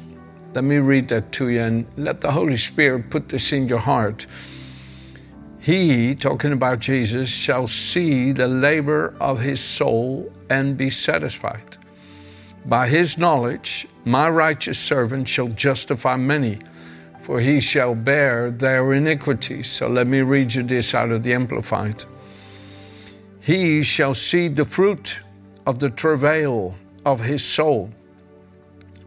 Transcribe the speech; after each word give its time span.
let 0.53 0.65
me 0.65 0.77
read 0.77 1.09
that 1.09 1.33
to 1.33 1.49
you 1.49 1.61
and 1.61 1.87
let 1.97 2.21
the 2.21 2.33
Holy 2.33 2.59
Spirit 2.59 3.09
put 3.09 3.31
this 3.31 3.53
in 3.53 3.67
your 3.67 3.79
heart. 3.79 4.27
He, 5.59 6.15
talking 6.15 6.53
about 6.53 6.81
Jesus, 6.81 7.31
shall 7.31 7.67
see 7.67 8.33
the 8.33 8.49
labor 8.49 9.15
of 9.21 9.41
his 9.41 9.63
soul 9.63 10.31
and 10.51 10.77
be 10.77 10.91
satisfied. 10.91 11.79
By 12.67 12.89
his 12.89 13.17
knowledge, 13.17 13.87
my 14.05 14.29
righteous 14.29 14.79
servant 14.79 15.29
shall 15.29 15.49
justify 15.49 16.17
many, 16.17 16.59
for 17.23 17.41
he 17.41 17.61
shall 17.61 17.95
bear 17.95 18.51
their 18.51 18.93
iniquities. 18.93 19.71
So 19.71 19.89
let 19.89 20.07
me 20.07 20.21
read 20.21 20.55
you 20.55 20.63
this 20.63 20.95
out 20.95 21.11
of 21.11 21.23
the 21.23 21.35
Amplified. 21.35 22.05
He 23.41 23.83
shall 23.83 24.15
see 24.15 24.49
the 24.49 24.65
fruit 24.65 25.21
of 25.67 25.79
the 25.79 25.91
travail 25.91 26.75
of 27.05 27.21
his 27.21 27.45
soul 27.45 27.91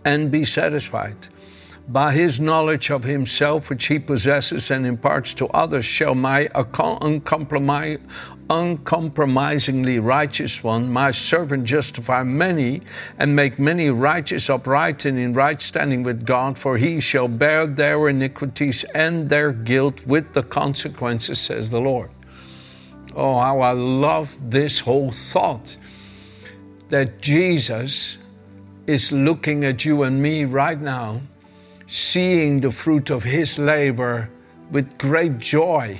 and 0.05 0.31
be 0.31 0.45
satisfied. 0.45 1.15
By 1.87 2.13
his 2.13 2.39
knowledge 2.39 2.91
of 2.91 3.03
himself, 3.03 3.69
which 3.69 3.87
he 3.87 3.99
possesses 3.99 4.71
and 4.71 4.85
imparts 4.85 5.33
to 5.35 5.47
others, 5.47 5.85
shall 5.85 6.15
my 6.15 6.49
uncompromising 6.55 8.07
uncompromisingly 8.49 9.99
righteous 9.99 10.63
one, 10.63 10.91
my 10.91 11.11
servant 11.11 11.63
justify 11.63 12.23
many 12.23 12.81
and 13.17 13.35
make 13.35 13.57
many 13.57 13.89
righteous, 13.89 14.49
upright, 14.49 15.05
and 15.05 15.17
in 15.17 15.33
right 15.33 15.61
standing 15.61 16.03
with 16.03 16.25
God, 16.25 16.57
for 16.57 16.77
he 16.77 16.99
shall 16.99 17.27
bear 17.27 17.65
their 17.65 18.09
iniquities 18.09 18.83
and 18.95 19.29
their 19.29 19.51
guilt 19.51 20.05
with 20.05 20.33
the 20.33 20.43
consequences, 20.43 21.39
says 21.39 21.69
the 21.69 21.79
Lord. 21.79 22.09
Oh, 23.15 23.37
how 23.37 23.61
I 23.61 23.71
love 23.71 24.35
this 24.49 24.79
whole 24.79 25.11
thought 25.11 25.77
that 26.89 27.21
Jesus 27.21 28.17
is 28.87 29.11
looking 29.11 29.63
at 29.63 29.85
you 29.85 30.03
and 30.03 30.21
me 30.21 30.45
right 30.45 30.79
now, 30.79 31.21
seeing 31.93 32.61
the 32.61 32.71
fruit 32.71 33.09
of 33.09 33.23
his 33.23 33.59
labor 33.59 34.29
with 34.71 34.97
great 34.97 35.37
joy 35.37 35.99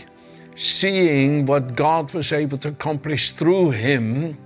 seeing 0.56 1.46
what 1.46 1.76
God 1.76 2.14
was 2.14 2.32
able 2.32 2.58
to 2.60 2.70
accomplish 2.70 3.32
through 3.32 3.72
him, 3.72 4.38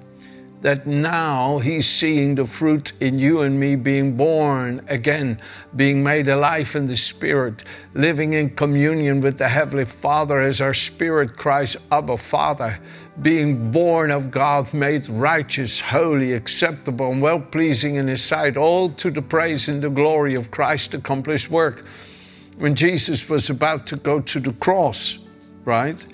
that 0.62 0.88
now 0.88 1.60
he's 1.60 1.88
seeing 1.88 2.36
the 2.36 2.46
fruit 2.46 2.94
in 3.00 3.20
you 3.20 3.42
and 3.42 3.60
me 3.60 3.76
being 3.76 4.18
born 4.18 4.82
again, 4.88 5.40
being 5.76 6.04
made 6.04 6.28
alive 6.28 6.76
in 6.76 6.88
the 6.88 6.98
Spirit, 6.98 7.64
living 7.94 8.34
in 8.34 8.50
communion 8.50 9.22
with 9.22 9.38
the 9.38 9.48
Heavenly 9.48 9.86
Father 9.86 10.42
as 10.42 10.60
our 10.60 10.74
spirit 10.74 11.38
cries, 11.38 11.78
Abba, 11.92 12.18
Father, 12.18 12.80
being 13.22 13.72
born 13.72 14.12
of 14.12 14.30
God, 14.30 14.74
made 14.74 15.10
righteous, 15.10 15.80
holy, 15.80 16.34
acceptable, 16.34 17.12
and 17.12 17.22
well 17.22 17.40
pleasing 17.40 17.96
in 17.96 18.08
His 18.08 18.24
sight, 18.24 18.58
all 18.58 18.90
to 18.92 19.10
the 19.10 19.22
praise 19.22 19.68
and 19.68 19.82
the 19.82 19.90
glory 19.90 20.36
of 20.36 20.52
Christ's 20.52 20.94
accomplished 20.94 21.50
work. 21.50 21.86
When 22.58 22.76
Jesus 22.76 23.30
was 23.30 23.50
about 23.50 23.88
to 23.88 23.96
go 23.96 24.20
to 24.20 24.40
the 24.40 24.54
cross, 24.54 25.20
right? 25.66 26.06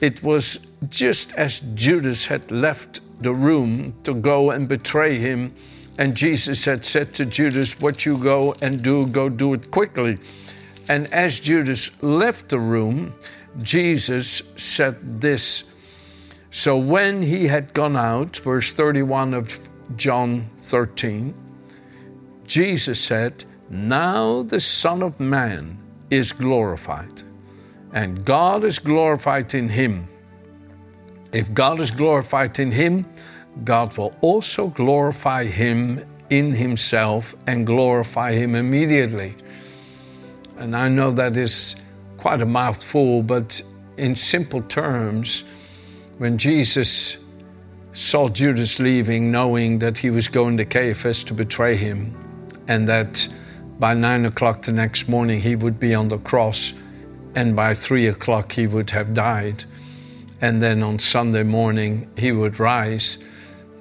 It 0.00 0.22
was 0.22 0.66
just 0.88 1.32
as 1.34 1.60
Judas 1.74 2.26
had 2.26 2.50
left 2.50 3.00
the 3.22 3.32
room 3.32 3.94
to 4.02 4.14
go 4.14 4.50
and 4.50 4.68
betray 4.68 5.18
him. 5.18 5.54
And 5.98 6.14
Jesus 6.14 6.64
had 6.64 6.84
said 6.84 7.14
to 7.14 7.24
Judas, 7.24 7.80
What 7.80 8.04
you 8.04 8.18
go 8.18 8.54
and 8.60 8.82
do, 8.82 9.06
go 9.06 9.28
do 9.28 9.54
it 9.54 9.70
quickly. 9.70 10.18
And 10.88 11.06
as 11.12 11.40
Judas 11.40 12.02
left 12.02 12.50
the 12.50 12.58
room, 12.58 13.14
Jesus 13.62 14.42
said 14.56 15.20
this. 15.20 15.70
So 16.56 16.78
when 16.78 17.20
he 17.20 17.48
had 17.48 17.74
gone 17.74 17.98
out, 17.98 18.38
verse 18.38 18.72
31 18.72 19.34
of 19.34 19.58
John 19.94 20.48
13, 20.56 21.34
Jesus 22.46 22.98
said, 22.98 23.44
Now 23.68 24.42
the 24.42 24.58
Son 24.58 25.02
of 25.02 25.20
Man 25.20 25.78
is 26.08 26.32
glorified 26.32 27.22
and 27.92 28.24
God 28.24 28.64
is 28.64 28.78
glorified 28.78 29.52
in 29.52 29.68
him. 29.68 30.08
If 31.30 31.52
God 31.52 31.78
is 31.78 31.90
glorified 31.90 32.58
in 32.58 32.72
him, 32.72 33.04
God 33.62 33.94
will 33.98 34.16
also 34.22 34.68
glorify 34.68 35.44
him 35.44 36.02
in 36.30 36.52
himself 36.52 37.34
and 37.46 37.66
glorify 37.66 38.32
him 38.32 38.54
immediately. 38.54 39.34
And 40.56 40.74
I 40.74 40.88
know 40.88 41.10
that 41.10 41.36
is 41.36 41.76
quite 42.16 42.40
a 42.40 42.46
mouthful, 42.46 43.22
but 43.22 43.60
in 43.98 44.14
simple 44.14 44.62
terms, 44.62 45.44
when 46.18 46.38
Jesus 46.38 47.22
saw 47.92 48.28
Judas 48.28 48.78
leaving, 48.78 49.30
knowing 49.30 49.78
that 49.80 49.98
he 49.98 50.10
was 50.10 50.28
going 50.28 50.56
to 50.56 50.64
Caiaphas 50.64 51.24
to 51.24 51.34
betray 51.34 51.76
him, 51.76 52.14
and 52.68 52.88
that 52.88 53.28
by 53.78 53.94
nine 53.94 54.24
o'clock 54.24 54.62
the 54.62 54.72
next 54.72 55.08
morning 55.08 55.40
he 55.40 55.56
would 55.56 55.78
be 55.78 55.94
on 55.94 56.08
the 56.08 56.18
cross 56.18 56.72
and 57.34 57.54
by 57.54 57.74
three 57.74 58.06
o'clock 58.06 58.52
he 58.52 58.66
would 58.66 58.90
have 58.90 59.12
died. 59.12 59.64
And 60.40 60.62
then 60.62 60.82
on 60.82 60.98
Sunday 60.98 61.42
morning 61.42 62.10
he 62.16 62.32
would 62.32 62.58
rise. 62.58 63.18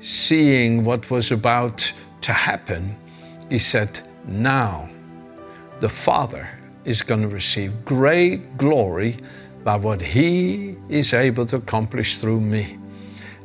Seeing 0.01 0.83
what 0.83 1.09
was 1.09 1.31
about 1.31 1.91
to 2.21 2.33
happen, 2.33 2.95
he 3.49 3.57
said, 3.57 4.01
Now 4.27 4.89
the 5.79 5.89
Father 5.89 6.49
is 6.83 7.01
going 7.01 7.21
to 7.21 7.27
receive 7.29 7.85
great 7.85 8.57
glory 8.57 9.17
by 9.65 9.75
what 9.75 9.99
he 9.99 10.75
is 10.89 11.11
able 11.11 11.43
to 11.47 11.55
accomplish 11.55 12.17
through 12.17 12.39
me. 12.39 12.77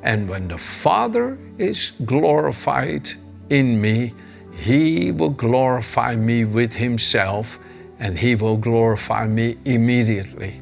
And 0.03 0.29
when 0.29 0.49
the 0.49 0.59
Father 0.59 1.39
is 1.57 1.93
glorified 2.05 3.11
in 3.49 3.81
me, 3.81 4.13
he 4.53 5.13
will 5.13 5.31
glorify 5.31 6.15
me 6.17 6.45
with 6.45 6.75
himself 6.75 7.59
and 7.99 8.19
he 8.19 8.35
will 8.35 8.59
glorify 8.59 9.27
me 9.27 9.57
immediately. 9.65 10.61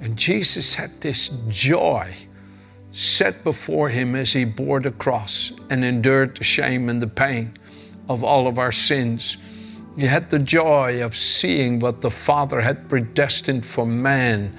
And 0.00 0.16
Jesus 0.16 0.74
had 0.74 0.90
this 1.02 1.28
joy 1.48 2.14
set 2.90 3.44
before 3.44 3.90
him 3.90 4.14
as 4.14 4.32
he 4.32 4.46
bore 4.46 4.80
the 4.80 4.92
cross 4.92 5.52
and 5.68 5.84
endured 5.84 6.38
the 6.38 6.44
shame 6.44 6.88
and 6.88 7.02
the 7.02 7.06
pain 7.06 7.52
of 8.08 8.24
all 8.24 8.46
of 8.46 8.58
our 8.58 8.72
sins. 8.72 9.36
He 9.96 10.06
had 10.06 10.30
the 10.30 10.38
joy 10.40 11.02
of 11.02 11.16
seeing 11.16 11.78
what 11.78 12.00
the 12.00 12.10
Father 12.10 12.60
had 12.60 12.88
predestined 12.88 13.64
for 13.64 13.86
man 13.86 14.52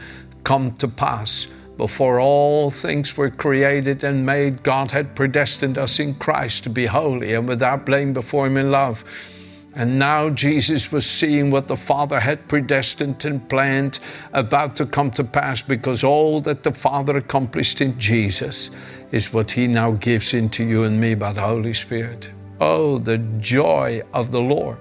come 0.44 0.72
to 0.76 0.88
pass 0.88 1.48
Before 1.78 2.22
all 2.22 2.72
things 2.72 3.18
were 3.18 3.30
created 3.30 4.06
and 4.06 4.26
made, 4.26 4.64
God 4.64 4.92
had 4.92 5.14
predestined 5.14 5.78
us 5.78 6.00
in 6.00 6.16
Christ 6.16 6.64
to 6.64 6.70
be 6.70 6.86
holy 6.86 7.34
and 7.34 7.48
without 7.50 7.86
blame 7.86 8.14
before 8.14 8.48
Him 8.48 8.56
in 8.56 8.72
love. 8.72 9.04
And 9.76 10.00
now 10.00 10.30
Jesus 10.30 10.90
was 10.90 11.06
seeing 11.06 11.52
what 11.52 11.68
the 11.68 11.76
Father 11.76 12.18
had 12.22 12.48
predestined 12.48 13.26
and 13.26 13.48
planned 13.50 14.00
about 14.32 14.78
to 14.78 14.86
come 14.86 15.12
to 15.12 15.24
pass 15.26 15.62
because 15.62 16.02
all 16.02 16.40
that 16.42 16.64
the 16.64 16.72
Father 16.72 17.18
accomplished 17.18 17.82
in 17.82 18.00
Jesus 18.00 18.72
is 19.12 19.34
what 19.34 19.52
He 19.52 19.68
now 19.68 19.92
gives 19.92 20.34
into 20.34 20.64
you 20.64 20.86
and 20.86 21.02
me 21.02 21.14
by 21.14 21.34
the 21.34 21.42
Holy 21.42 21.74
Spirit. 21.74 22.32
Oh, 22.62 23.00
the 23.00 23.18
joy 23.42 24.02
of 24.14 24.32
the 24.32 24.40
Lord. 24.40 24.78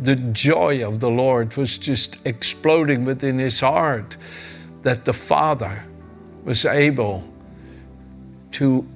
The 0.00 0.16
joy 0.16 0.86
of 0.86 1.00
the 1.00 1.10
Lord 1.10 1.56
was 1.56 1.78
just 1.78 2.18
exploding 2.26 3.04
within 3.04 3.38
his 3.38 3.60
heart 3.60 4.16
that 4.82 5.04
the 5.04 5.12
Father 5.12 5.82
was 6.44 6.64
able 6.64 7.24
to 8.52 8.86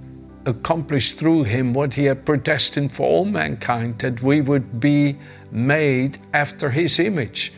accomplish 0.46 1.12
through 1.12 1.44
him 1.44 1.72
what 1.72 1.94
he 1.94 2.04
had 2.04 2.24
predestined 2.24 2.92
for 2.92 3.06
all 3.06 3.24
mankind, 3.24 3.98
that 3.98 4.22
we 4.22 4.40
would 4.40 4.80
be 4.80 5.16
made 5.50 6.18
after 6.32 6.70
his 6.70 6.98
image, 6.98 7.52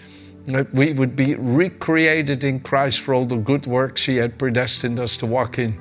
that 0.46 0.72
we 0.72 0.92
would 0.92 1.14
be 1.14 1.34
recreated 1.34 2.42
in 2.42 2.60
Christ 2.60 3.00
for 3.00 3.14
all 3.14 3.26
the 3.26 3.36
good 3.36 3.66
works 3.66 4.04
he 4.04 4.16
had 4.16 4.38
predestined 4.38 4.98
us 4.98 5.16
to 5.18 5.26
walk 5.26 5.58
in. 5.58 5.78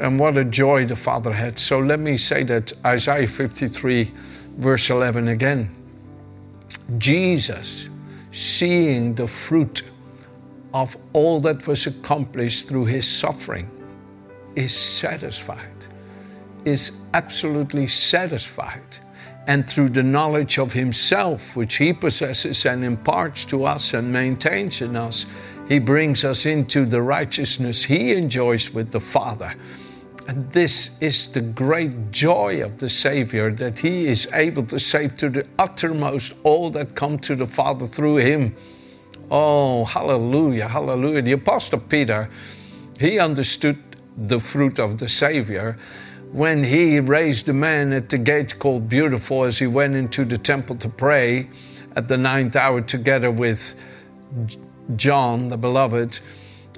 And 0.00 0.18
what 0.18 0.36
a 0.36 0.44
joy 0.44 0.86
the 0.86 0.96
Father 0.96 1.32
had. 1.32 1.58
So 1.58 1.78
let 1.78 2.00
me 2.00 2.16
say 2.16 2.42
that 2.44 2.72
Isaiah 2.84 3.26
53, 3.26 4.10
verse 4.58 4.90
11 4.90 5.28
again. 5.28 5.83
Jesus, 6.98 7.88
seeing 8.32 9.14
the 9.14 9.26
fruit 9.26 9.82
of 10.72 10.96
all 11.12 11.40
that 11.40 11.66
was 11.66 11.86
accomplished 11.86 12.68
through 12.68 12.86
his 12.86 13.06
suffering, 13.06 13.70
is 14.56 14.74
satisfied 14.76 15.74
is 16.64 17.00
absolutely 17.12 17.86
satisfied. 17.86 18.98
And 19.46 19.68
through 19.68 19.90
the 19.90 20.02
knowledge 20.02 20.58
of 20.58 20.72
Himself, 20.72 21.54
which 21.54 21.76
He 21.76 21.92
possesses 21.92 22.64
and 22.64 22.82
imparts 22.82 23.44
to 23.46 23.64
us 23.64 23.92
and 23.92 24.10
maintains 24.10 24.80
in 24.80 24.96
us, 24.96 25.26
He 25.68 25.78
brings 25.78 26.24
us 26.24 26.46
into 26.46 26.86
the 26.86 27.02
righteousness 27.02 27.84
He 27.84 28.14
enjoys 28.14 28.72
with 28.72 28.90
the 28.90 29.00
Father. 29.00 29.54
And 30.26 30.50
this 30.50 31.00
is 31.02 31.30
the 31.32 31.42
great 31.42 32.10
joy 32.10 32.62
of 32.64 32.78
the 32.78 32.88
Savior 32.88 33.50
that 33.52 33.78
He 33.78 34.06
is 34.06 34.28
able 34.32 34.64
to 34.66 34.80
save 34.80 35.16
to 35.18 35.28
the 35.28 35.46
uttermost 35.58 36.34
all 36.44 36.70
that 36.70 36.94
come 36.94 37.18
to 37.20 37.36
the 37.36 37.46
Father 37.46 37.86
through 37.86 38.16
Him. 38.16 38.56
Oh, 39.30 39.84
hallelujah, 39.84 40.68
hallelujah. 40.68 41.22
The 41.22 41.32
Apostle 41.32 41.80
Peter, 41.80 42.28
he 42.98 43.18
understood 43.18 43.78
the 44.16 44.38
fruit 44.38 44.78
of 44.78 44.98
the 44.98 45.08
Savior 45.08 45.76
when 46.32 46.64
he 46.64 47.00
raised 47.00 47.48
a 47.48 47.52
man 47.52 47.92
at 47.92 48.08
the 48.08 48.18
gate 48.18 48.58
called 48.58 48.88
Beautiful 48.88 49.44
as 49.44 49.58
he 49.58 49.66
went 49.66 49.94
into 49.94 50.24
the 50.24 50.38
temple 50.38 50.76
to 50.76 50.88
pray 50.88 51.48
at 51.96 52.08
the 52.08 52.16
ninth 52.16 52.56
hour 52.56 52.80
together 52.80 53.30
with 53.30 53.80
John, 54.96 55.48
the 55.48 55.56
beloved, 55.56 56.18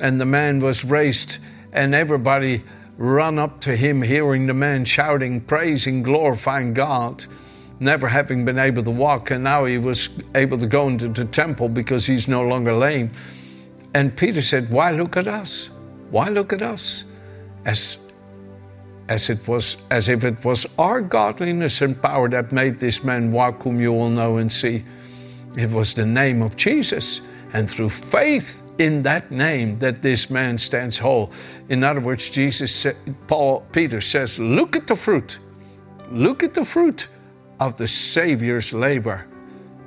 and 0.00 0.20
the 0.20 0.26
man 0.26 0.60
was 0.60 0.84
raised, 0.84 1.38
and 1.72 1.94
everybody 1.94 2.62
run 2.98 3.38
up 3.38 3.60
to 3.60 3.76
him, 3.76 4.02
hearing 4.02 4.46
the 4.46 4.54
man 4.54 4.84
shouting, 4.84 5.40
praising, 5.40 6.02
glorifying 6.02 6.75
God, 6.75 7.25
never 7.81 8.08
having 8.08 8.44
been 8.44 8.58
able 8.58 8.82
to 8.82 8.90
walk, 8.90 9.31
and 9.31 9.44
now 9.44 9.64
he 9.64 9.78
was 9.78 10.08
able 10.34 10.58
to 10.58 10.66
go 10.66 10.88
into 10.88 11.08
the 11.08 11.25
temple 11.25 11.69
because 11.69 12.06
he's 12.06 12.28
no 12.28 12.43
longer 12.43 12.72
lame. 12.72 13.10
And 13.94 14.16
Peter 14.16 14.43
said, 14.43 14.70
Why 14.70 14.90
look 14.90 15.16
at 15.16 15.26
us? 15.26 15.70
Why 16.10 16.28
look 16.28 16.52
at 16.52 16.62
us? 16.62 17.04
As 17.64 17.98
as 19.08 19.31
it 19.31 19.46
was 19.46 19.76
as 19.90 20.08
if 20.08 20.25
it 20.25 20.44
was 20.44 20.66
our 20.78 21.00
godliness 21.00 21.81
and 21.81 22.00
power 22.02 22.28
that 22.28 22.50
made 22.50 22.81
this 22.81 23.04
man 23.04 23.31
walk 23.31 23.62
whom 23.62 23.81
you 23.81 23.93
will 23.93 24.10
know 24.10 24.38
and 24.38 24.52
see. 24.52 24.82
It 25.56 25.70
was 25.70 25.94
the 25.94 26.04
name 26.04 26.43
of 26.43 26.56
Jesus. 26.56 27.20
And 27.56 27.70
through 27.70 27.88
faith 27.88 28.70
in 28.79 29.03
that 29.05 29.31
name 29.31 29.79
that 29.79 30.03
this 30.03 30.29
man 30.29 30.58
stands 30.58 30.99
whole. 30.99 31.32
In 31.70 31.82
other 31.82 32.00
words, 32.00 32.29
Jesus 32.29 32.87
Paul 33.29 33.64
Peter 33.73 34.03
says, 34.03 34.38
look 34.38 34.76
at 34.76 34.87
the 34.87 34.94
fruit. 34.94 35.38
Look 36.11 36.43
at 36.43 36.53
the 36.53 36.67
fruit 36.67 37.08
of 37.58 37.79
the 37.79 37.88
Savior's 37.88 38.75
labor. 38.75 39.26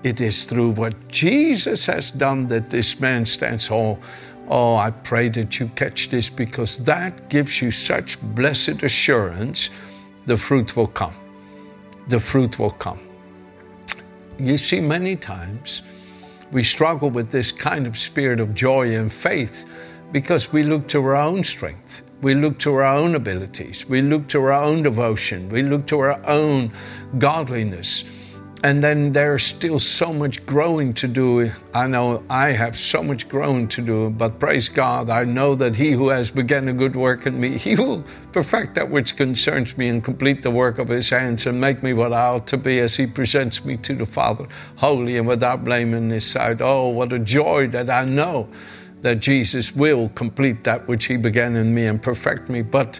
It 0.02 0.20
is 0.20 0.46
through 0.46 0.72
what 0.72 0.96
Jesus 1.10 1.86
has 1.86 2.10
done 2.10 2.48
that 2.48 2.72
this 2.72 3.00
man 3.00 3.24
stands 3.28 3.68
whole. 3.68 4.00
Oh, 4.48 4.74
I 4.74 4.90
pray 4.90 5.30
that 5.30 5.60
you 5.60 5.68
catch 5.76 6.10
this 6.10 6.28
because 6.28 6.84
that 6.86 7.30
gives 7.30 7.62
you 7.62 7.70
such 7.70 8.20
blessed 8.34 8.82
assurance 8.82 9.70
the 10.26 10.38
fruit 10.38 10.76
will 10.76 10.88
come. 10.88 11.14
The 12.08 12.20
fruit 12.20 12.58
will 12.58 12.72
come. 12.72 13.00
You 14.40 14.58
see, 14.58 14.82
many 14.82 15.16
times 15.16 15.84
we 16.52 16.64
struggle 16.64 17.10
with 17.10 17.32
this 17.32 17.52
kind 17.52 17.86
of 17.86 17.98
spirit 17.98 18.40
of 18.40 18.56
joy 18.56 18.96
and 18.96 19.12
faith 19.12 19.70
because 20.12 20.52
we 20.52 20.64
look 20.64 20.88
to 20.90 21.04
our 21.06 21.16
own 21.16 21.44
strength. 21.44 22.04
We 22.22 22.36
look 22.36 22.60
to 22.60 22.74
our 22.76 22.84
own 22.84 23.16
abilities. 23.16 23.88
We 23.88 24.02
look 24.02 24.28
to 24.30 24.42
our 24.44 24.54
own 24.54 24.84
devotion. 24.84 25.48
We 25.50 25.62
look 25.62 25.88
to 25.88 26.00
our 26.00 26.20
own 26.26 26.72
godliness. 27.18 28.04
And 28.62 28.84
then 28.84 29.14
there's 29.14 29.44
still 29.44 29.80
so 29.80 30.12
much 30.12 30.46
growing 30.46 30.94
to 30.96 31.08
do. 31.08 31.50
I 31.74 31.88
know 31.88 32.22
I 32.30 32.52
have 32.52 32.78
so 32.78 33.02
much 33.02 33.30
growing 33.30 33.70
to 33.70 33.82
do, 33.82 34.10
but 34.10 34.38
praise 34.38 34.68
God, 34.68 35.10
I 35.10 35.24
know 35.24 35.56
that 35.56 35.78
He 35.78 35.94
who 35.94 36.10
has 36.10 36.30
begun 36.30 36.68
a 36.68 36.74
good 36.74 36.94
work 36.94 37.26
in 37.26 37.40
me, 37.40 37.58
He 37.58 37.76
will 37.76 38.04
perfect 38.34 38.76
that 38.76 38.90
which 38.90 39.16
concerns 39.16 39.78
me 39.78 39.88
and 39.88 40.04
complete 40.04 40.42
the 40.42 40.52
work 40.52 40.78
of 40.78 40.90
His 40.90 41.10
hands 41.10 41.46
and 41.46 41.62
make 41.62 41.82
me 41.82 41.94
what 41.94 42.12
I 42.12 42.28
ought 42.28 42.48
to 42.48 42.58
be 42.58 42.80
as 42.80 42.98
He 42.98 43.08
presents 43.08 43.64
me 43.64 43.78
to 43.78 43.96
the 43.96 44.06
Father, 44.06 44.46
holy 44.76 45.16
and 45.16 45.26
without 45.26 45.64
blame 45.64 45.94
in 45.94 46.10
His 46.10 46.26
sight. 46.26 46.60
Oh, 46.60 46.90
what 46.90 47.14
a 47.14 47.20
joy 47.20 47.68
that 47.68 47.90
I 47.90 48.04
know 48.04 48.50
that 49.04 49.22
Jesus 49.22 49.74
will 49.74 50.10
complete 50.10 50.66
that 50.66 50.86
which 50.86 51.06
He 51.06 51.16
began 51.16 51.56
in 51.56 51.74
me 51.74 51.86
and 51.86 52.02
perfect 52.02 52.50
me. 52.50 52.62
But 52.62 53.00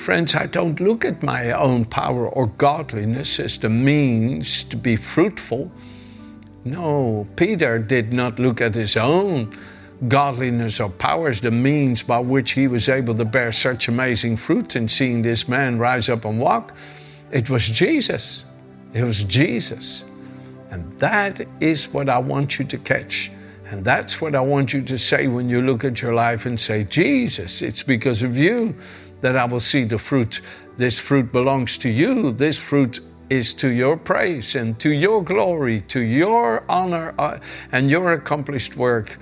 Friends, 0.00 0.34
I 0.34 0.46
don't 0.46 0.80
look 0.80 1.04
at 1.04 1.22
my 1.22 1.52
own 1.52 1.84
power 1.84 2.26
or 2.26 2.46
godliness 2.46 3.38
as 3.38 3.58
the 3.58 3.68
means 3.68 4.64
to 4.64 4.76
be 4.76 4.96
fruitful. 4.96 5.70
No, 6.64 7.28
Peter 7.36 7.78
did 7.78 8.10
not 8.10 8.38
look 8.38 8.62
at 8.62 8.74
his 8.74 8.96
own 8.96 9.54
godliness 10.08 10.80
or 10.80 10.88
power 10.88 11.28
as 11.28 11.42
the 11.42 11.50
means 11.50 12.02
by 12.02 12.18
which 12.18 12.52
he 12.52 12.66
was 12.66 12.88
able 12.88 13.14
to 13.14 13.26
bear 13.26 13.52
such 13.52 13.88
amazing 13.88 14.38
fruit 14.38 14.74
in 14.74 14.88
seeing 14.88 15.20
this 15.20 15.50
man 15.50 15.78
rise 15.78 16.08
up 16.08 16.24
and 16.24 16.40
walk. 16.40 16.74
It 17.30 17.50
was 17.50 17.68
Jesus. 17.68 18.46
It 18.94 19.04
was 19.04 19.22
Jesus. 19.24 20.04
And 20.70 20.90
that 20.92 21.42
is 21.60 21.92
what 21.92 22.08
I 22.08 22.18
want 22.20 22.58
you 22.58 22.64
to 22.64 22.78
catch. 22.78 23.32
And 23.66 23.84
that's 23.84 24.18
what 24.18 24.34
I 24.34 24.40
want 24.40 24.72
you 24.72 24.80
to 24.80 24.98
say 24.98 25.28
when 25.28 25.50
you 25.50 25.60
look 25.60 25.84
at 25.84 26.00
your 26.00 26.14
life 26.14 26.46
and 26.46 26.58
say, 26.58 26.84
Jesus, 26.84 27.60
it's 27.60 27.82
because 27.82 28.22
of 28.22 28.38
you 28.38 28.74
that 29.20 29.36
I 29.36 29.44
will 29.44 29.60
see 29.60 29.84
the 29.84 29.98
fruit. 29.98 30.40
This 30.76 30.98
fruit 30.98 31.32
belongs 31.32 31.76
to 31.78 31.88
you. 31.88 32.32
This 32.32 32.56
fruit 32.56 33.00
is 33.28 33.54
to 33.54 33.68
your 33.68 33.96
praise 33.96 34.56
and 34.56 34.78
to 34.80 34.90
your 34.90 35.22
glory, 35.22 35.80
to 35.82 36.00
your 36.00 36.64
honor 36.68 37.14
uh, 37.18 37.38
and 37.70 37.88
your 37.88 38.12
accomplished 38.12 38.76
work. 38.76 39.18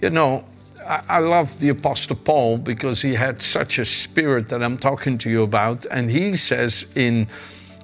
You 0.00 0.10
know, 0.10 0.44
I, 0.86 1.02
I 1.08 1.18
love 1.18 1.58
the 1.58 1.70
Apostle 1.70 2.16
Paul 2.16 2.58
because 2.58 3.02
he 3.02 3.14
had 3.14 3.42
such 3.42 3.78
a 3.78 3.84
spirit 3.84 4.48
that 4.50 4.62
I'm 4.62 4.78
talking 4.78 5.18
to 5.18 5.30
you 5.30 5.42
about. 5.42 5.86
And 5.90 6.10
he 6.10 6.36
says 6.36 6.92
in 6.94 7.26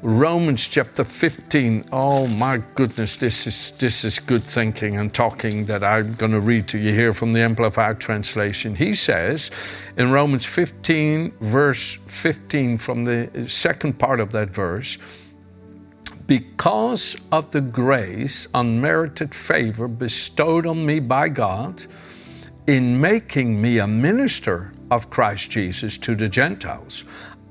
Romans 0.02 0.68
chapter 0.68 1.04
15. 1.04 1.84
Oh 1.90 2.26
my 2.36 2.58
goodness, 2.74 3.16
this 3.16 3.46
is 3.46 3.70
this 3.78 4.04
is 4.04 4.18
good 4.18 4.42
thinking 4.42 4.98
and 4.98 5.12
talking 5.12 5.64
that 5.64 5.82
I'm 5.82 6.14
going 6.14 6.32
to 6.32 6.40
read 6.40 6.68
to 6.68 6.78
you 6.78 6.92
here 6.92 7.14
from 7.14 7.32
the 7.32 7.40
Amplified 7.40 8.00
translation. 8.00 8.74
He 8.74 8.92
says 8.94 9.50
in 9.96 10.10
Romans 10.10 10.44
15 10.44 11.32
verse 11.40 11.94
15 11.94 12.78
from 12.78 13.04
the 13.04 13.48
second 13.48 13.98
part 13.98 14.20
of 14.20 14.30
that 14.32 14.50
verse, 14.50 14.98
because 16.26 17.16
of 17.32 17.50
the 17.50 17.60
grace, 17.60 18.48
unmerited 18.54 19.34
favor 19.34 19.88
bestowed 19.88 20.66
on 20.66 20.84
me 20.84 21.00
by 21.00 21.28
God 21.28 21.84
in 22.66 23.00
making 23.00 23.60
me 23.60 23.78
a 23.78 23.86
minister 23.86 24.72
of 24.90 25.10
Christ 25.10 25.50
Jesus 25.50 25.98
to 25.98 26.14
the 26.14 26.28
Gentiles, 26.28 27.04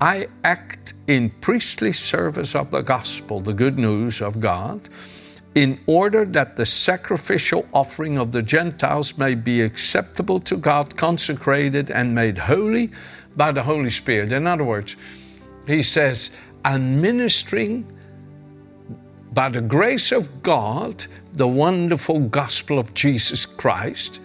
I 0.03 0.27
act 0.43 0.95
in 1.07 1.29
priestly 1.29 1.93
service 1.93 2.55
of 2.55 2.71
the 2.71 2.81
gospel, 2.81 3.39
the 3.39 3.53
good 3.53 3.79
news 3.79 4.21
of 4.21 4.41
God, 4.41 4.89
in 5.55 5.79
order 5.87 6.25
that 6.25 6.57
the 6.57 6.65
sacrificial 6.65 7.65
offering 7.73 8.17
of 8.17 8.33
the 8.33 8.41
Gentiles 8.41 9.17
may 9.17 9.33
be 9.33 9.61
acceptable 9.61 10.41
to 10.41 10.57
God, 10.57 10.97
consecrated 10.97 11.89
and 11.89 12.13
made 12.13 12.37
holy 12.37 12.91
by 13.37 13.53
the 13.53 13.63
Holy 13.63 13.91
Spirit. 13.91 14.33
In 14.33 14.45
other 14.45 14.65
words, 14.65 14.97
he 15.67 15.81
says, 15.81 16.35
I'm 16.65 16.99
ministering 16.99 17.87
by 19.31 19.47
the 19.47 19.61
grace 19.61 20.11
of 20.11 20.43
God 20.43 21.05
the 21.31 21.47
wonderful 21.47 22.19
gospel 22.19 22.77
of 22.77 22.93
Jesus 22.93 23.45
Christ 23.45 24.19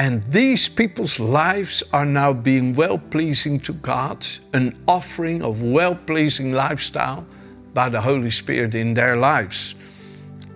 And 0.00 0.22
these 0.22 0.66
people's 0.66 1.20
lives 1.20 1.82
are 1.92 2.06
now 2.06 2.32
being 2.32 2.72
well 2.72 2.96
pleasing 2.96 3.60
to 3.60 3.74
God, 3.74 4.26
an 4.54 4.74
offering 4.88 5.42
of 5.42 5.62
well 5.62 5.94
pleasing 5.94 6.54
lifestyle 6.54 7.26
by 7.74 7.90
the 7.90 8.00
Holy 8.00 8.30
Spirit 8.30 8.74
in 8.74 8.94
their 8.94 9.14
lives. 9.14 9.74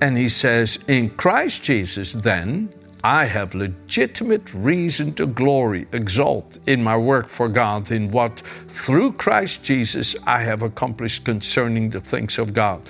And 0.00 0.16
he 0.16 0.30
says, 0.30 0.82
In 0.88 1.10
Christ 1.10 1.62
Jesus, 1.62 2.12
then, 2.12 2.70
I 3.04 3.26
have 3.26 3.54
legitimate 3.54 4.54
reason 4.54 5.12
to 5.16 5.26
glory, 5.26 5.88
exalt 5.92 6.58
in 6.66 6.82
my 6.82 6.96
work 6.96 7.28
for 7.28 7.50
God, 7.50 7.90
in 7.90 8.10
what 8.10 8.40
through 8.68 9.12
Christ 9.12 9.62
Jesus 9.62 10.16
I 10.26 10.40
have 10.40 10.62
accomplished 10.62 11.26
concerning 11.26 11.90
the 11.90 12.00
things 12.00 12.38
of 12.38 12.54
God. 12.54 12.80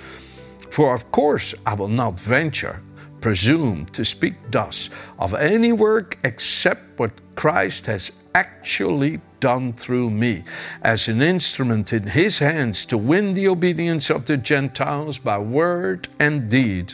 For 0.69 0.95
of 0.95 1.11
course 1.11 1.53
I 1.65 1.73
will 1.73 1.89
not 1.89 2.17
venture 2.17 2.79
presume 3.25 3.87
to 3.87 4.05
speak 4.05 4.35
thus 4.51 4.91
of 5.17 5.33
any 5.33 5.71
work 5.71 6.15
except 6.23 6.99
what 6.99 7.11
Christ 7.33 7.87
has 7.87 8.11
actually 8.35 9.19
done 9.39 9.73
through 9.73 10.11
me 10.11 10.43
as 10.83 11.07
an 11.07 11.23
instrument 11.23 11.91
in 11.91 12.03
his 12.03 12.37
hands 12.37 12.85
to 12.85 12.99
win 12.99 13.33
the 13.33 13.47
obedience 13.47 14.11
of 14.11 14.27
the 14.27 14.37
Gentiles 14.37 15.17
by 15.17 15.39
word 15.39 16.07
and 16.19 16.47
deed. 16.47 16.93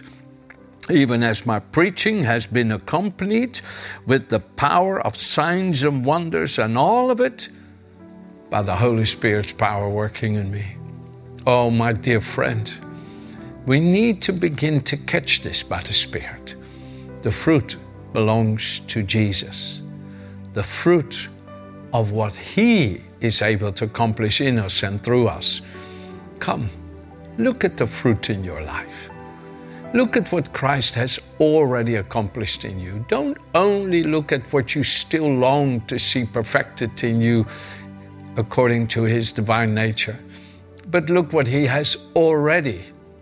Even 0.90 1.22
as 1.22 1.46
my 1.46 1.60
preaching 1.60 2.24
has 2.24 2.48
been 2.48 2.72
accompanied 2.72 3.60
with 4.06 4.30
the 4.30 4.40
power 4.40 5.02
of 5.02 5.18
signs 5.18 5.84
and 5.84 6.06
wonders, 6.06 6.60
and 6.60 6.78
all 6.78 7.12
of 7.12 7.20
it 7.20 7.50
by 8.50 8.62
the 8.62 8.78
Holy 8.78 9.04
Spirit's 9.04 9.52
power 9.52 9.90
working 9.90 10.36
in 10.36 10.50
me. 10.50 10.64
Oh, 11.46 11.70
my 11.70 11.92
dear 11.92 12.22
friend, 12.22 12.74
we 13.72 13.80
need 13.80 14.22
to 14.22 14.34
begin 14.34 14.82
to 14.82 14.98
catch 14.98 15.44
this 15.44 15.64
by 15.64 15.80
the 15.80 15.94
Spirit. 15.94 16.56
The 17.22 17.32
fruit 17.32 17.78
belongs 18.12 18.80
to 18.88 19.02
Jesus. 19.02 19.82
The 20.54 20.62
fruit 20.62 21.30
of 21.94 22.12
what 22.12 22.36
He 22.36 23.00
is 23.22 23.42
able 23.42 23.72
to 23.72 23.86
accomplish 23.86 24.42
in 24.42 24.60
us 24.60 24.84
and 24.84 25.02
through 25.02 25.30
us. 25.30 25.62
Come, 26.40 26.70
look 27.38 27.64
at 27.64 27.78
the 27.78 27.88
fruit 27.88 28.30
in 28.30 28.44
your 28.44 28.62
life. 28.62 29.10
Look 29.94 30.18
at 30.18 30.34
what 30.34 30.52
Christ 30.52 30.94
has 30.96 31.18
already 31.40 31.96
accomplished 31.96 32.66
in 32.66 32.78
you. 32.78 33.06
Don't 33.08 33.38
only 33.56 34.04
look 34.04 34.34
at 34.34 34.52
what 34.52 34.76
you 34.76 34.84
still 34.84 35.34
long 35.34 35.80
to 35.88 35.98
see 35.98 36.26
perfected 36.26 37.02
in 37.06 37.22
you 37.22 37.46
according 38.36 38.88
to 38.88 39.04
His 39.04 39.32
divine 39.32 39.74
nature, 39.74 40.20
but 40.88 41.10
look 41.10 41.32
what 41.32 41.48
He 41.48 41.66
has 41.66 41.96
already 42.18 42.82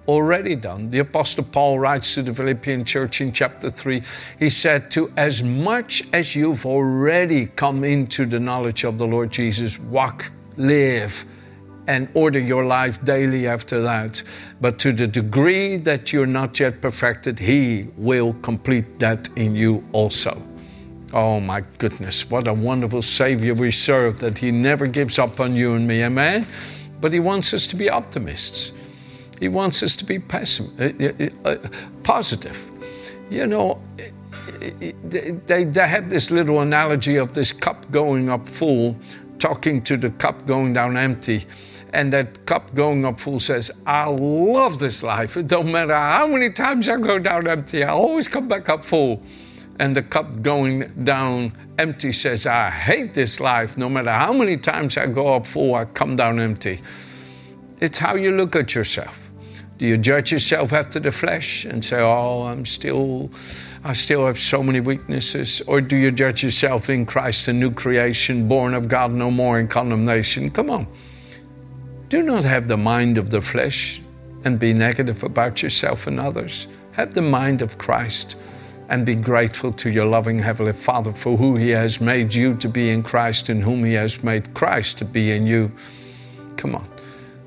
already 0.09 0.55
done. 0.55 0.89
The 0.89 0.99
Apostle 0.99 1.43
Paul 1.43 1.77
writes 1.77 2.15
to 2.15 2.23
the 2.23 2.33
Philippian 2.33 2.83
church 2.83 3.21
in 3.21 3.31
chapter 3.31 3.69
3, 3.69 4.01
he 4.39 4.49
said, 4.49 4.89
To 4.91 5.11
as 5.15 5.43
much 5.43 6.03
as 6.11 6.35
you've 6.35 6.65
already 6.65 7.45
come 7.45 7.83
into 7.83 8.25
the 8.25 8.39
knowledge 8.39 8.83
of 8.83 8.97
the 8.97 9.05
Lord 9.05 9.31
Jesus, 9.31 9.77
walk, 9.79 10.31
live, 10.57 11.25
and 11.87 12.09
order 12.15 12.39
your 12.39 12.65
life 12.65 13.03
daily 13.05 13.47
after 13.47 13.81
that. 13.81 14.23
But 14.59 14.79
to 14.79 14.91
the 14.93 15.07
degree 15.07 15.77
that 15.77 16.11
you're 16.11 16.25
not 16.25 16.59
yet 16.59 16.81
perfected, 16.81 17.37
He 17.37 17.87
will 17.95 18.33
complete 18.41 18.99
that 18.99 19.29
in 19.37 19.55
you 19.55 19.83
also. 19.91 20.41
Oh 21.13 21.39
my 21.39 21.61
goodness, 21.77 22.29
what 22.29 22.47
a 22.47 22.53
wonderful 22.53 23.03
Savior 23.03 23.53
we 23.53 23.71
serve 23.71 24.19
that 24.19 24.39
He 24.39 24.51
never 24.51 24.87
gives 24.87 25.19
up 25.19 25.39
on 25.39 25.55
you 25.55 25.73
and 25.73 25.87
me, 25.87 26.03
amen? 26.03 26.45
But 26.99 27.11
He 27.11 27.19
wants 27.19 27.53
us 27.53 27.67
to 27.67 27.75
be 27.75 27.89
optimists. 27.89 28.71
He 29.39 29.47
wants 29.47 29.81
us 29.83 29.95
to 29.97 30.05
be 30.05 30.17
uh, 30.17 30.45
uh, 30.79 31.29
uh, 31.45 31.57
positive. 32.03 32.69
You 33.29 33.47
know, 33.47 33.81
they, 35.03 35.63
they 35.63 35.87
have 35.87 36.09
this 36.09 36.31
little 36.31 36.59
analogy 36.61 37.15
of 37.15 37.33
this 37.33 37.53
cup 37.53 37.89
going 37.91 38.29
up 38.29 38.47
full, 38.47 38.97
talking 39.37 39.81
to 39.83 39.97
the 39.97 40.09
cup 40.11 40.45
going 40.45 40.73
down 40.73 40.97
empty. 40.97 41.45
And 41.93 42.13
that 42.13 42.45
cup 42.45 42.75
going 42.75 43.05
up 43.05 43.19
full 43.19 43.39
says, 43.39 43.71
I 43.87 44.07
love 44.09 44.79
this 44.79 45.01
life. 45.01 45.37
It 45.37 45.47
don't 45.47 45.71
matter 45.71 45.95
how 45.95 46.27
many 46.27 46.51
times 46.51 46.87
I 46.87 46.97
go 46.97 47.17
down 47.17 47.47
empty, 47.47 47.83
I 47.83 47.89
always 47.89 48.27
come 48.27 48.47
back 48.47 48.69
up 48.69 48.83
full. 48.83 49.21
And 49.79 49.95
the 49.95 50.03
cup 50.03 50.41
going 50.41 51.05
down 51.05 51.53
empty 51.77 52.11
says, 52.11 52.45
I 52.45 52.69
hate 52.69 53.13
this 53.13 53.39
life. 53.39 53.77
No 53.77 53.87
matter 53.87 54.11
how 54.11 54.33
many 54.33 54.57
times 54.57 54.97
I 54.97 55.07
go 55.07 55.35
up 55.35 55.47
full, 55.47 55.73
I 55.73 55.85
come 55.85 56.15
down 56.15 56.37
empty. 56.37 56.81
It's 57.79 57.97
how 57.97 58.15
you 58.15 58.35
look 58.35 58.57
at 58.57 58.75
yourself. 58.75 59.18
Do 59.79 59.85
you 59.85 59.97
judge 59.97 60.33
yourself 60.33 60.73
after 60.73 60.99
the 60.99 61.11
flesh 61.11 61.63
and 61.63 61.83
say, 61.83 62.01
"Oh, 62.01 62.43
I'm 62.43 62.65
still, 62.65 63.31
I 63.81 63.93
still 63.93 64.25
have 64.25 64.37
so 64.37 64.61
many 64.61 64.81
weaknesses," 64.81 65.61
or 65.67 65.79
do 65.79 65.95
you 65.95 66.11
judge 66.11 66.43
yourself 66.43 66.89
in 66.89 67.05
Christ, 67.05 67.47
a 67.47 67.53
new 67.53 67.71
creation, 67.71 68.49
born 68.49 68.73
of 68.73 68.89
God, 68.89 69.13
no 69.13 69.31
more 69.31 69.57
in 69.57 69.69
condemnation? 69.69 70.49
Come 70.49 70.69
on. 70.69 70.85
Do 72.09 72.21
not 72.21 72.43
have 72.43 72.67
the 72.67 72.75
mind 72.75 73.17
of 73.17 73.29
the 73.29 73.39
flesh 73.39 74.01
and 74.43 74.59
be 74.59 74.73
negative 74.73 75.23
about 75.23 75.63
yourself 75.63 76.07
and 76.07 76.19
others. 76.19 76.67
Have 76.93 77.13
the 77.13 77.21
mind 77.21 77.61
of 77.61 77.77
Christ 77.77 78.35
and 78.89 79.05
be 79.05 79.15
grateful 79.15 79.71
to 79.73 79.89
your 79.89 80.05
loving 80.05 80.39
Heavenly 80.39 80.73
Father 80.73 81.13
for 81.13 81.37
who 81.37 81.55
He 81.55 81.69
has 81.69 82.01
made 82.01 82.33
you 82.33 82.55
to 82.55 82.67
be 82.67 82.89
in 82.89 83.01
Christ 83.01 83.47
and 83.47 83.63
whom 83.63 83.85
He 83.85 83.93
has 83.93 84.23
made 84.23 84.53
Christ 84.53 84.97
to 84.97 85.05
be 85.05 85.31
in 85.31 85.47
you. 85.47 85.71
Come 86.57 86.75
on. 86.75 86.98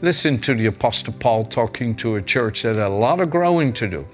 Listen 0.02 0.36
to 0.38 0.54
the 0.54 0.66
Apostle 0.66 1.12
Paul 1.12 1.44
talking 1.44 1.94
to 1.94 2.16
a 2.16 2.22
church 2.22 2.62
that 2.62 2.74
had 2.74 2.86
a 2.86 2.88
lot 2.88 3.20
of 3.20 3.30
growing 3.30 3.72
to 3.74 3.86
do. 3.86 4.04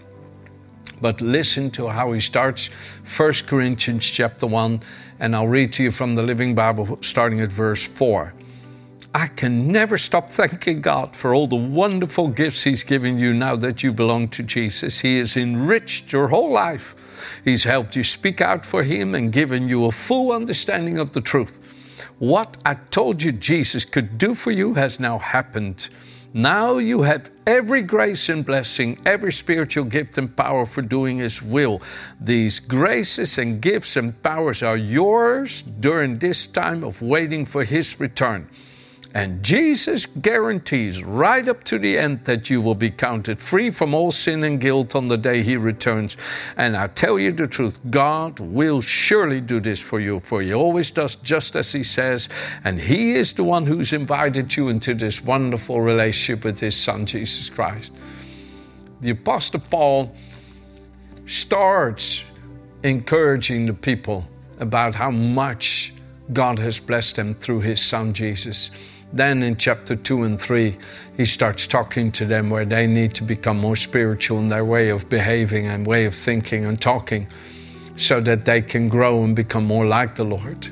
But 1.00 1.22
listen 1.22 1.70
to 1.70 1.88
how 1.88 2.12
he 2.12 2.20
starts 2.20 2.66
1 3.16 3.32
Corinthians 3.46 4.04
chapter 4.10 4.46
1, 4.46 4.82
and 5.18 5.34
I'll 5.34 5.48
read 5.48 5.72
to 5.72 5.82
you 5.82 5.90
from 5.90 6.14
the 6.14 6.22
Living 6.22 6.54
Bible 6.54 6.98
starting 7.00 7.40
at 7.40 7.50
verse 7.50 7.86
4. 7.86 8.34
I 9.14 9.28
can 9.28 9.72
never 9.72 9.96
stop 9.96 10.28
thanking 10.28 10.82
God 10.82 11.16
for 11.16 11.32
all 11.32 11.46
the 11.46 11.56
wonderful 11.56 12.28
gifts 12.28 12.64
He's 12.64 12.82
given 12.82 13.18
you 13.18 13.32
now 13.32 13.56
that 13.56 13.82
you 13.82 13.90
belong 13.90 14.28
to 14.28 14.42
Jesus. 14.42 15.00
He 15.00 15.16
has 15.16 15.38
enriched 15.38 16.12
your 16.12 16.28
whole 16.28 16.50
life. 16.50 17.40
He's 17.46 17.64
helped 17.64 17.96
you 17.96 18.04
speak 18.04 18.42
out 18.42 18.66
for 18.66 18.82
Him 18.82 19.14
and 19.14 19.32
given 19.32 19.70
you 19.70 19.86
a 19.86 19.90
full 19.90 20.32
understanding 20.32 20.98
of 20.98 21.12
the 21.12 21.22
truth. 21.22 21.67
What 22.18 22.56
I 22.66 22.74
told 22.74 23.22
you 23.22 23.30
Jesus 23.30 23.84
could 23.84 24.18
do 24.18 24.34
for 24.34 24.50
you 24.50 24.74
has 24.74 24.98
now 24.98 25.18
happened. 25.18 25.88
Now 26.34 26.78
you 26.78 27.02
have 27.02 27.30
every 27.46 27.80
grace 27.80 28.28
and 28.28 28.44
blessing, 28.44 28.98
every 29.06 29.32
spiritual 29.32 29.84
gift 29.84 30.18
and 30.18 30.34
power 30.36 30.66
for 30.66 30.82
doing 30.82 31.18
His 31.18 31.40
will. 31.40 31.80
These 32.20 32.58
graces 32.58 33.38
and 33.38 33.62
gifts 33.62 33.96
and 33.96 34.20
powers 34.20 34.64
are 34.64 34.76
yours 34.76 35.62
during 35.62 36.18
this 36.18 36.48
time 36.48 36.82
of 36.82 37.00
waiting 37.00 37.46
for 37.46 37.62
His 37.62 37.98
return. 38.00 38.48
And 39.14 39.42
Jesus 39.42 40.04
guarantees 40.04 41.02
right 41.02 41.48
up 41.48 41.64
to 41.64 41.78
the 41.78 41.96
end 41.96 42.24
that 42.26 42.50
you 42.50 42.60
will 42.60 42.74
be 42.74 42.90
counted 42.90 43.40
free 43.40 43.70
from 43.70 43.94
all 43.94 44.12
sin 44.12 44.44
and 44.44 44.60
guilt 44.60 44.94
on 44.94 45.08
the 45.08 45.16
day 45.16 45.42
He 45.42 45.56
returns. 45.56 46.18
And 46.58 46.76
I 46.76 46.88
tell 46.88 47.18
you 47.18 47.32
the 47.32 47.46
truth, 47.46 47.80
God 47.90 48.38
will 48.38 48.82
surely 48.82 49.40
do 49.40 49.60
this 49.60 49.80
for 49.80 49.98
you, 49.98 50.20
for 50.20 50.42
He 50.42 50.52
always 50.52 50.90
does 50.90 51.14
just 51.16 51.56
as 51.56 51.72
He 51.72 51.82
says. 51.82 52.28
And 52.64 52.78
He 52.78 53.12
is 53.12 53.32
the 53.32 53.44
one 53.44 53.64
who's 53.64 53.94
invited 53.94 54.54
you 54.54 54.68
into 54.68 54.92
this 54.92 55.24
wonderful 55.24 55.80
relationship 55.80 56.44
with 56.44 56.60
His 56.60 56.76
Son, 56.76 57.06
Jesus 57.06 57.48
Christ. 57.48 57.92
The 59.00 59.10
Apostle 59.10 59.60
Paul 59.60 60.14
starts 61.26 62.22
encouraging 62.82 63.66
the 63.66 63.74
people 63.74 64.28
about 64.60 64.94
how 64.94 65.10
much 65.10 65.94
God 66.32 66.58
has 66.58 66.78
blessed 66.78 67.16
them 67.16 67.34
through 67.34 67.60
His 67.60 67.80
Son, 67.80 68.12
Jesus. 68.12 68.70
Then 69.12 69.42
in 69.42 69.56
chapter 69.56 69.96
2 69.96 70.24
and 70.24 70.38
3, 70.38 70.76
he 71.16 71.24
starts 71.24 71.66
talking 71.66 72.12
to 72.12 72.26
them 72.26 72.50
where 72.50 72.66
they 72.66 72.86
need 72.86 73.14
to 73.14 73.24
become 73.24 73.58
more 73.58 73.76
spiritual 73.76 74.38
in 74.38 74.48
their 74.48 74.64
way 74.64 74.90
of 74.90 75.08
behaving 75.08 75.66
and 75.66 75.86
way 75.86 76.04
of 76.04 76.14
thinking 76.14 76.66
and 76.66 76.80
talking 76.80 77.26
so 77.96 78.20
that 78.20 78.44
they 78.44 78.62
can 78.62 78.88
grow 78.88 79.24
and 79.24 79.34
become 79.34 79.64
more 79.64 79.86
like 79.86 80.14
the 80.14 80.24
Lord. 80.24 80.68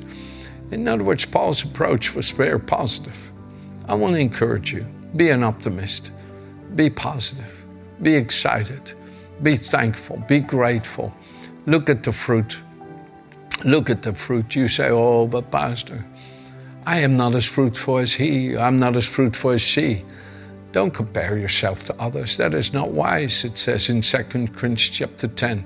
In 0.71 0.87
other 0.87 1.03
words, 1.03 1.25
Paul's 1.25 1.63
approach 1.63 2.13
was 2.13 2.31
very 2.31 2.59
positive. 2.59 3.15
I 3.87 3.95
want 3.95 4.13
to 4.15 4.19
encourage 4.19 4.71
you 4.71 4.85
be 5.15 5.29
an 5.29 5.43
optimist, 5.43 6.11
be 6.75 6.89
positive, 6.89 7.63
be 8.01 8.15
excited, 8.15 8.91
be 9.41 9.55
thankful, 9.55 10.23
be 10.27 10.39
grateful. 10.41 11.13
Look 11.65 11.89
at 11.89 12.03
the 12.03 12.11
fruit. 12.11 12.57
Look 13.63 13.89
at 13.89 14.03
the 14.03 14.13
fruit. 14.13 14.55
You 14.55 14.67
say, 14.67 14.89
Oh, 14.89 15.27
but 15.27 15.49
Pastor, 15.51 16.03
I 16.87 16.99
am 16.99 17.17
not 17.17 17.35
as 17.35 17.43
fruitful 17.43 17.97
as 17.97 18.13
he, 18.13 18.55
I'm 18.55 18.79
not 18.79 18.95
as 18.95 19.05
fruitful 19.05 19.49
as 19.49 19.61
she. 19.61 20.05
Don't 20.71 20.93
compare 20.93 21.37
yourself 21.37 21.83
to 21.83 21.95
others. 22.01 22.37
That 22.37 22.53
is 22.53 22.71
not 22.71 22.91
wise, 22.91 23.43
it 23.43 23.57
says 23.57 23.89
in 23.89 23.99
2 23.99 24.17
Corinthians 24.23 24.87
chapter 24.87 25.27
10. 25.27 25.65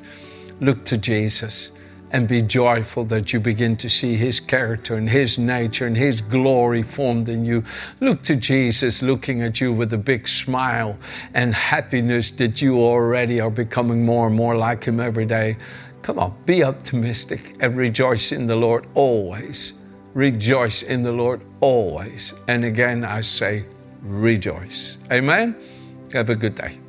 Look 0.62 0.84
to 0.86 0.98
Jesus 0.98 1.74
and 2.10 2.28
be 2.28 2.42
joyful 2.42 3.04
that 3.04 3.32
you 3.32 3.40
begin 3.40 3.78
to 3.78 3.88
see 3.88 4.16
His 4.16 4.40
character 4.40 4.96
and 4.96 5.08
His 5.08 5.38
nature 5.38 5.86
and 5.86 5.96
His 5.96 6.22
glory 6.22 6.82
formed 6.82 7.30
in 7.30 7.46
you. 7.46 7.64
Look 8.00 8.24
to 8.24 8.36
Jesus 8.36 9.04
looking 9.04 9.44
at 9.44 9.62
you 9.62 9.72
with 9.72 9.94
a 9.94 10.00
big 10.00 10.28
smile 10.28 10.98
and 11.36 11.54
happiness 11.54 12.32
that 12.32 12.64
you 12.64 12.82
already 12.82 13.40
are 13.40 13.52
becoming 13.52 14.04
more 14.04 14.26
and 14.26 14.36
more 14.36 14.58
like 14.58 14.84
Him 14.86 15.00
every 15.00 15.28
day. 15.28 15.56
Come 16.02 16.18
on, 16.18 16.36
be 16.48 16.64
optimistic 16.64 17.58
and 17.60 17.78
rejoice 17.78 18.32
in 18.32 18.48
the 18.48 18.56
Lord 18.56 18.88
always. 18.96 19.81
Rejoice 20.14 20.84
in 20.84 21.04
the 21.04 21.12
Lord 21.12 21.42
always. 21.62 22.34
And 22.48 22.66
again, 22.66 23.06
I 23.06 23.22
say, 23.22 23.64
rejoice. 24.02 24.98
Amen. 25.12 25.56
Have 26.14 26.30
a 26.30 26.36
good 26.36 26.56
day. 26.56 26.81